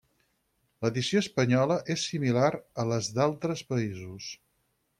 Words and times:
L'edició 0.85 1.19
espanyola 1.25 1.77
és 1.97 2.05
similar 2.13 2.49
a 2.85 2.87
les 2.93 3.11
d'altres 3.19 3.63
països. 3.75 4.35